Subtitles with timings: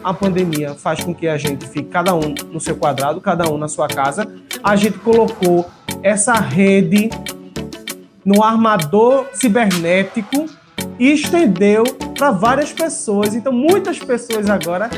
[0.00, 0.02] 20!
[0.02, 3.50] Como a pandemia faz com que a gente fique cada um no seu quadrado, cada
[3.50, 4.26] um na sua casa,
[4.62, 5.68] a gente colocou
[6.02, 7.10] essa rede
[8.24, 10.46] no armador cibernético
[10.98, 11.84] e estendeu
[12.16, 13.34] para várias pessoas.
[13.34, 14.90] Então, muitas pessoas agora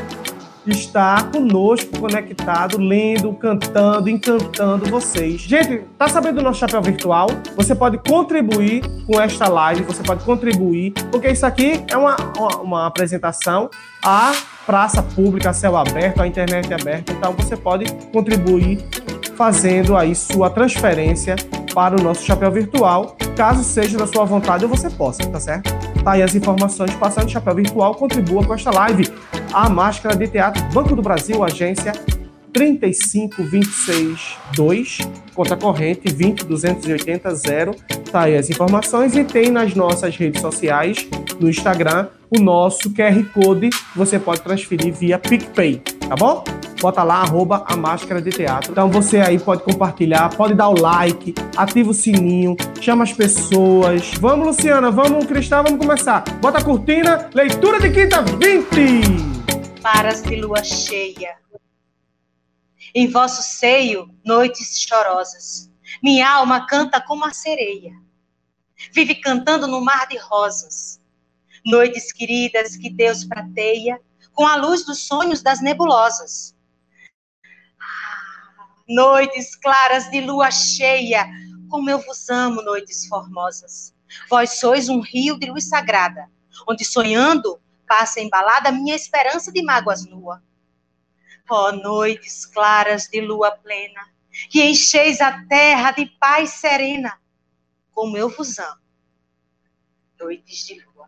[0.71, 5.41] está conosco, conectado, lendo, cantando, encantando vocês.
[5.41, 7.27] Gente, tá sabendo do nosso chapéu virtual?
[7.55, 12.57] Você pode contribuir com esta live, você pode contribuir, porque isso aqui é uma, uma,
[12.57, 13.69] uma apresentação
[14.03, 14.33] à
[14.65, 18.79] praça pública, a céu aberto, a internet aberta, então você pode contribuir
[19.35, 21.35] fazendo aí sua transferência
[21.73, 25.73] para o nosso chapéu virtual, caso seja da sua vontade ou você possa, tá certo?
[26.03, 29.11] Tá aí as informações, passando chapéu virtual, contribua com esta live
[29.53, 31.91] a máscara de teatro Banco do Brasil, agência
[32.51, 34.99] 35262,
[35.33, 37.33] conta corrente 20280
[38.11, 41.07] Tá aí as informações e tem nas nossas redes sociais,
[41.39, 46.43] no Instagram, o nosso QR Code, você pode transferir via PicPay, tá bom?
[46.79, 48.71] Bota lá, arroba a máscara de teatro.
[48.71, 54.11] Então você aí pode compartilhar, pode dar o like, ativa o sininho, chama as pessoas.
[54.19, 56.23] Vamos, Luciana, vamos, Cristal, vamos começar.
[56.41, 59.22] Bota a cortina, leitura de quinta 20!
[59.83, 61.37] Claras de lua cheia.
[62.95, 65.69] Em vosso seio, noites chorosas,
[66.01, 67.91] minha alma canta como a sereia.
[68.93, 71.01] Vive cantando no mar de rosas.
[71.65, 73.99] Noites queridas que Deus prateia
[74.31, 76.55] com a luz dos sonhos das nebulosas.
[77.77, 81.29] Ah, noites claras de lua cheia,
[81.69, 83.93] como eu vos amo, noites formosas.
[84.29, 86.31] Vós sois um rio de luz sagrada,
[86.65, 87.61] onde sonhando
[87.93, 90.41] passa embalada minha esperança de mágoas nua.
[91.47, 94.01] Ó oh, noites claras de lua plena,
[94.49, 97.19] que encheis a terra de paz serena,
[97.91, 98.81] como eu vos amo.
[100.19, 101.07] Noites de lua.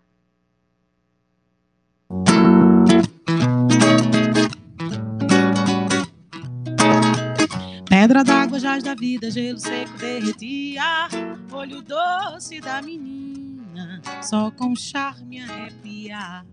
[7.89, 11.07] Pedra d'água, jaz da vida, gelo seco derretia,
[11.51, 16.45] olho doce da menina, só com charme arrepiar.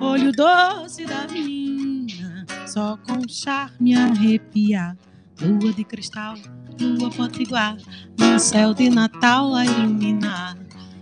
[0.00, 4.96] Olho doce da menina, só com charme arrepiar.
[5.40, 6.36] Lua de cristal,
[6.80, 7.76] lua potiguar,
[8.18, 10.56] meu céu de Natal a iluminar.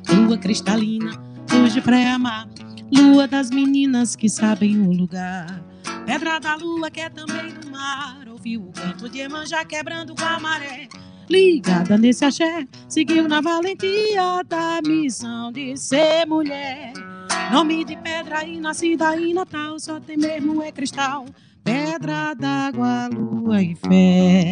[0.09, 1.13] Lua cristalina,
[1.53, 2.49] luz de pré-amar,
[2.91, 5.63] lua das meninas que sabem o lugar.
[6.07, 10.25] Pedra da lua que é também do mar, ouviu o canto de Emanjá quebrando com
[10.25, 10.89] a maré.
[11.29, 16.93] Ligada nesse axé, seguiu na valentia da missão de ser mulher.
[17.51, 21.27] Nome de pedra e nascida em Natal, só tem mesmo é cristal.
[21.63, 24.51] Pedra d'água, lua e fé.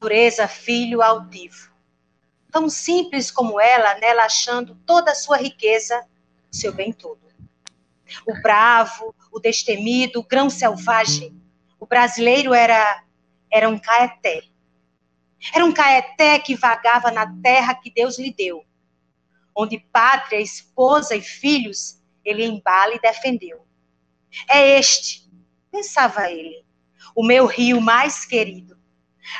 [0.00, 1.70] Natureza, filho altivo.
[2.50, 6.02] Tão simples como ela, nela achando toda a sua riqueza,
[6.50, 7.20] seu bem todo.
[8.26, 11.37] O bravo, o destemido, o grão selvagem,
[11.88, 13.04] brasileiro era,
[13.50, 14.42] era um caeté.
[15.54, 18.64] Era um caeté que vagava na terra que Deus lhe deu,
[19.54, 23.66] onde pátria, esposa e filhos ele embala e defendeu.
[24.48, 25.30] É este,
[25.70, 26.64] pensava ele,
[27.14, 28.78] o meu rio mais querido.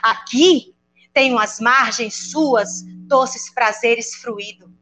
[0.03, 0.75] Aqui
[1.13, 4.73] tenho as margens suas, doces prazeres fruído.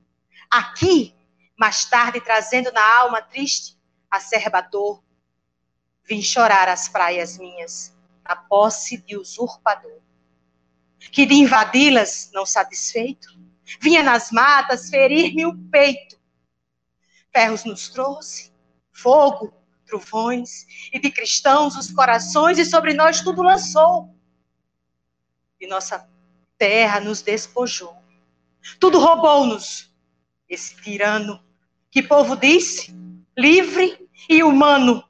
[0.51, 1.15] Aqui,
[1.59, 3.77] mais tarde, trazendo na alma triste,
[4.11, 5.03] acerba dor,
[6.07, 10.01] vim chorar as praias minhas, a posse de usurpador.
[10.99, 13.29] Que de invadi-las, não satisfeito,
[13.81, 16.19] vinha nas matas ferir-me o peito.
[17.33, 18.53] Ferros nos trouxe,
[18.93, 19.53] fogo,
[19.87, 24.15] trovões, e de cristãos os corações, e sobre nós tudo lançou.
[25.61, 26.09] E nossa
[26.59, 27.97] terra nos despojou.
[28.81, 29.95] Tudo roubou-nos,
[30.49, 31.43] esse tirano,
[31.91, 32.95] que povo disse,
[33.37, 35.06] livre e humano,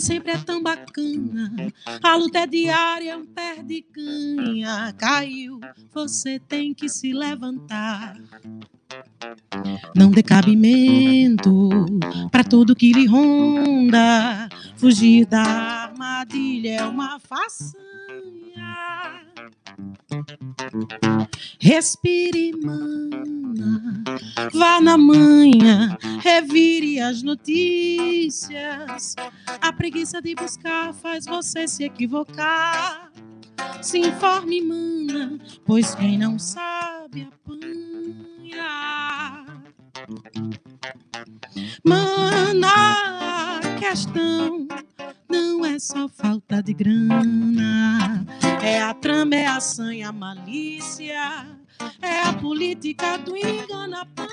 [0.00, 1.52] sempre é tão bacana.
[2.02, 4.92] A luta é diária, um pé de canha.
[4.98, 5.60] Caiu,
[5.92, 8.16] você tem que se levantar.
[9.94, 11.68] Não dê cabimento
[12.30, 14.48] para tudo que lhe ronda.
[14.76, 17.80] Fugir da armadilha é uma façanha.
[21.60, 24.04] Respire, mana,
[24.52, 29.14] vá na manhã, revire as notícias.
[29.60, 33.10] A preguiça de buscar faz você se equivocar.
[33.82, 37.79] se informe, mana, pois quem não sabe apanha.
[41.84, 44.66] Mana, a questão
[45.28, 48.24] não é só falta de grana,
[48.62, 51.46] é a trama, é a sanha, a malícia,
[52.02, 54.26] é a política do engana-pão.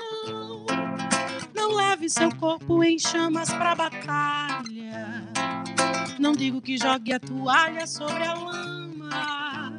[1.54, 5.24] Não leve seu corpo em chamas pra batalha.
[6.18, 9.72] Não digo que jogue a toalha sobre a lama.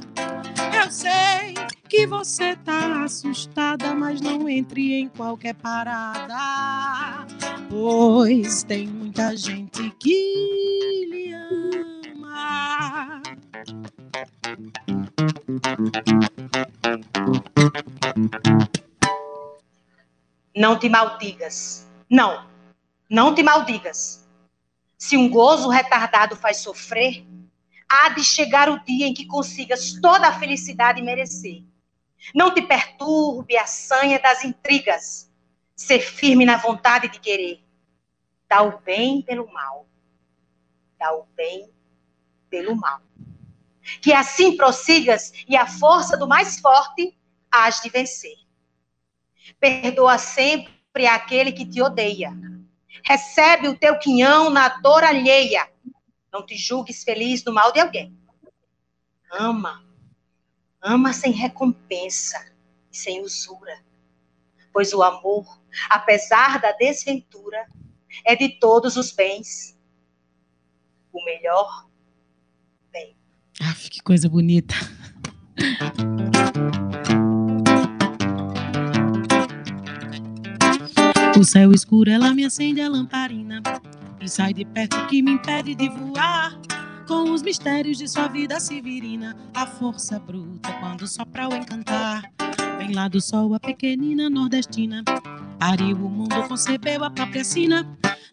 [0.73, 1.28] Eu sei
[1.89, 6.35] que você tá assustada, mas não entre em qualquer parada.
[7.67, 13.23] Pois tem muita gente que lhe ama.
[20.55, 21.87] Não te maldigas.
[22.07, 22.45] Não,
[23.09, 24.27] não te maldigas.
[24.95, 27.25] Se um gozo retardado faz sofrer,
[27.89, 31.63] há de chegar o dia em que consigas toda a felicidade merecer.
[32.33, 35.31] Não te perturbe a sanha das intrigas.
[35.75, 37.63] Ser firme na vontade de querer.
[38.47, 39.87] Dá o bem pelo mal.
[40.97, 41.71] Dá o bem
[42.49, 43.01] pelo mal.
[44.01, 47.17] Que assim prossigas e a força do mais forte
[47.51, 48.35] hás de vencer.
[49.59, 52.31] Perdoa sempre aquele que te odeia.
[53.03, 55.69] Recebe o teu quinhão na dor alheia.
[56.31, 58.15] Não te julgues feliz no mal de alguém.
[59.31, 59.88] Ama.
[60.81, 62.53] Ama sem recompensa
[62.91, 63.83] e sem usura.
[64.71, 67.67] Pois o amor, apesar da desventura,
[68.25, 69.77] é de todos os bens.
[71.11, 71.89] O melhor
[72.91, 73.17] bem.
[73.61, 74.75] Ah, que coisa bonita.
[81.37, 83.61] O céu escuro, ela me acende a lamparina
[84.21, 86.68] e sai de perto que me impede de voar.
[87.09, 92.21] Com os mistérios de sua vida severina, a força bruta quando sopra o encantar.
[92.77, 95.03] Vem lá do sol a pequenina nordestina,
[95.57, 97.83] pariu o mundo, concebeu a própria sina.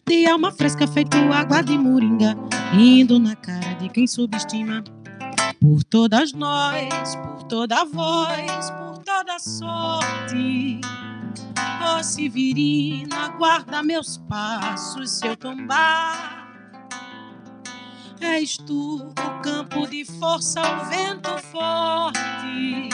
[0.05, 2.35] De alma fresca feito água de moringa,
[2.71, 4.83] indo na cara de quem subestima.
[5.59, 10.81] Por todas nós, por toda voz, por toda sorte.
[11.81, 16.36] Ó Severina, guarda meus passos se eu tombar.
[18.21, 22.89] És tu o campo de força, o vento forte.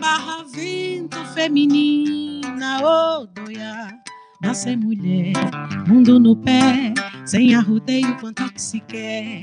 [0.00, 3.88] Barra vento feminina, oh doia.
[4.40, 5.32] Nascer mulher,
[5.88, 6.92] mundo no pé,
[7.24, 9.40] sem arrudeio quanto que se quer.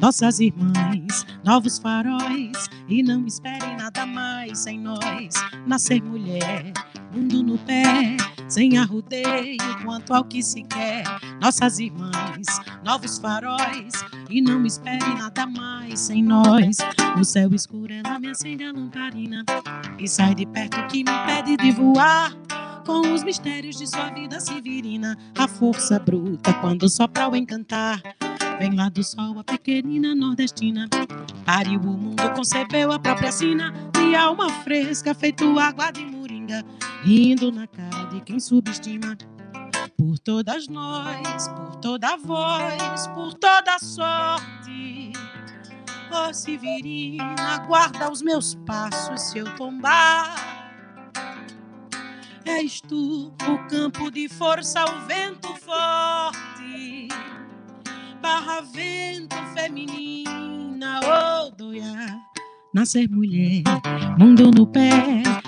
[0.00, 5.34] Nossas irmãs, novos faróis, e não esperem nada mais sem nós.
[5.66, 6.72] Nascer mulher,
[7.14, 8.16] mundo no pé,
[8.48, 11.04] sem arrudeio quanto ao que se quer.
[11.40, 12.46] Nossas irmãs,
[12.84, 13.92] novos faróis,
[14.28, 16.76] e não espere nada mais sem nós.
[17.18, 19.42] O céu escuro, ela me acende a lamparina
[19.98, 22.32] e sai de perto que me impede de voar.
[22.84, 28.02] Com os mistérios de sua vida severina, a força bruta quando sopra o encantar.
[28.58, 30.86] Vem lá do sol a pequenina nordestina,
[31.46, 36.62] pariu o mundo, concebeu a própria sina, de alma fresca, feito água de moringa,
[37.02, 39.16] rindo na cara de quem subestima.
[39.96, 45.12] Por todas nós, por toda voz, por toda sorte.
[46.10, 50.34] Ó oh, Severina, guarda os meus passos se eu tombar.
[52.44, 57.08] És tu o campo de força, o vento forte.
[58.20, 62.20] Barra vento feminina, oh doia.
[62.74, 63.62] Nascer mulher,
[64.18, 64.90] mundo no pé,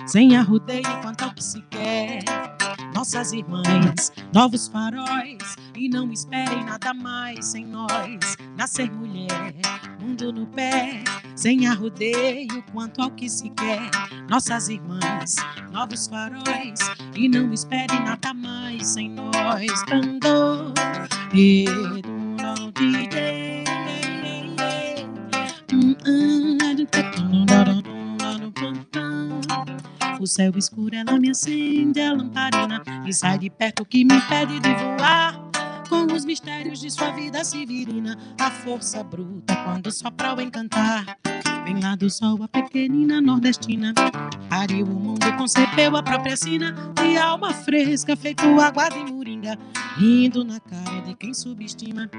[0.06, 2.55] sem arrudeio quanto ao que se quer.
[2.96, 8.38] Nossas irmãs, novos faróis, e não esperem nada mais sem nós.
[8.56, 9.54] Nascer mulher,
[10.00, 13.90] mundo no pé, sem arrudeio quanto ao que se quer.
[14.30, 15.36] Nossas irmãs,
[15.70, 16.80] novos faróis,
[17.14, 19.70] e não esperem nada mais sem nós.
[19.92, 20.72] Andou,
[21.34, 21.66] e
[22.72, 23.56] DJ.
[30.26, 34.58] O céu escuro, ela me acende a lamparina e sai de perto que me impede
[34.58, 35.40] de voar.
[35.88, 41.16] Com os mistérios de sua vida severina, a força bruta quando sopra o encantar.
[41.64, 43.94] Vem lá do sol a pequenina nordestina,
[44.50, 49.56] pariu o mundo, concebeu a própria sina, de alma fresca, feito água de moringa,
[49.96, 52.10] rindo na cara de quem subestima.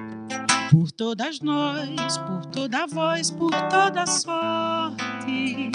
[0.71, 5.71] Por todas nós, por toda voz, por toda sorte.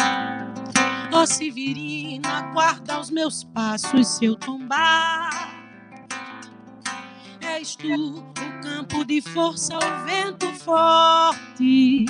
[1.15, 5.31] Ó oh, Severina, guarda os meus passos se eu tombar.
[7.43, 12.07] És tu o campo de força, o vento forte.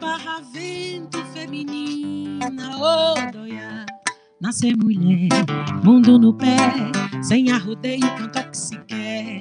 [0.00, 3.86] barra vento feminina, odoia.
[4.40, 5.28] Nascer mulher,
[5.84, 6.56] mundo no pé,
[7.22, 9.40] sem arrodeio, quanto é que se quer.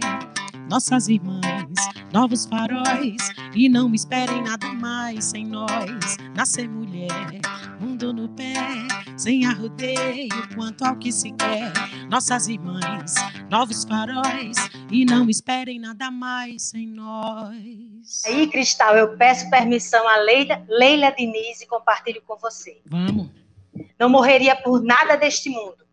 [0.70, 1.74] Nossas irmãs,
[2.14, 3.18] novos faróis,
[3.56, 6.18] e não esperem nada mais sem nós.
[6.36, 7.42] Nascer mulher,
[8.04, 8.54] mundo no pé,
[9.18, 11.72] sem arrodeio, quanto ao que se quer.
[12.10, 13.14] Nossas irmãs,
[13.50, 14.58] novos faróis,
[14.92, 18.24] e não esperem nada mais sem nós.
[18.26, 22.82] Aí, Cristal, eu peço permissão a Leila, Leila Diniz e compartilho com você.
[22.86, 23.30] Vamos.
[23.98, 25.86] Não morreria por nada deste mundo,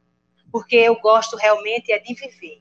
[0.51, 2.61] porque eu gosto realmente é de viver.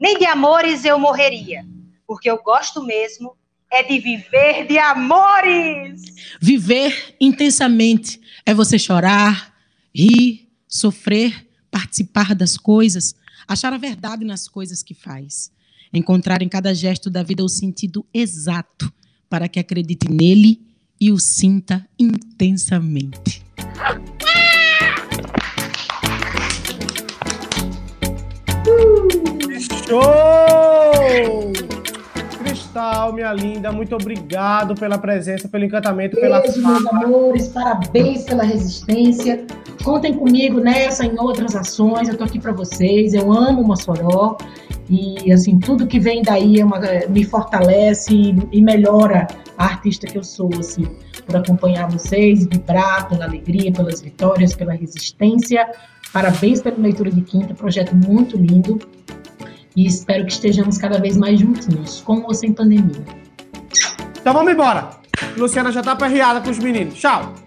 [0.00, 1.64] Nem de amores eu morreria,
[2.06, 3.36] porque eu gosto mesmo
[3.72, 6.02] é de viver de amores.
[6.40, 9.54] Viver intensamente é você chorar,
[9.94, 13.14] rir, sofrer, participar das coisas,
[13.46, 15.50] achar a verdade nas coisas que faz,
[15.92, 18.92] encontrar em cada gesto da vida o sentido exato
[19.28, 20.60] para que acredite nele
[21.00, 23.42] e o sinta intensamente.
[29.88, 30.71] Show!
[32.72, 37.04] Cristal, minha linda, muito obrigado pela presença, pelo encantamento, pela Beijo, meus fala.
[37.04, 39.44] amores, parabéns pela resistência.
[39.84, 42.08] Contem comigo nessa e em outras ações.
[42.08, 43.12] Eu tô aqui para vocês.
[43.12, 44.38] Eu amo Mossoró
[44.88, 49.26] e assim tudo que vem daí é uma- me fortalece e, e melhora
[49.58, 50.86] a artista que eu sou, assim,
[51.26, 55.68] por acompanhar vocês, vibrar pela alegria, pelas vitórias, pela resistência.
[56.10, 58.78] Parabéns pela leitura de quinta, projeto muito lindo.
[59.76, 63.04] E espero que estejamos cada vez mais juntinhos, com ou sem pandemia.
[64.20, 64.90] Então vamos embora.
[65.36, 66.94] Luciana já tá perreada com os meninos.
[66.94, 67.41] Tchau.